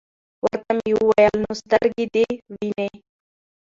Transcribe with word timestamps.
ورته 0.43 0.71
ومي 0.75 0.91
ویل: 1.07 1.35
نو 1.43 1.51
سترګي 1.61 2.05
دي 2.13 2.25
وینې؟ 2.57 2.89